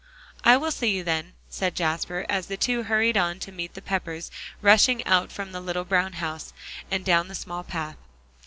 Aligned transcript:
"I 0.43 0.57
will 0.57 0.71
see 0.71 0.87
you 0.95 1.03
then," 1.03 1.33
said 1.47 1.75
Jasper, 1.75 2.25
as 2.27 2.47
the 2.47 2.57
two 2.57 2.81
hurried 2.81 3.15
on 3.17 3.37
to 3.41 3.51
meet 3.51 3.75
the 3.75 3.83
Peppers 3.83 4.31
rushing 4.59 5.05
out 5.05 5.31
from 5.31 5.51
the 5.51 5.61
little 5.61 5.85
brown 5.85 6.13
house, 6.13 6.53
and 6.89 7.05
down 7.05 7.27
the 7.27 7.35
small 7.35 7.63
path. 7.63 7.97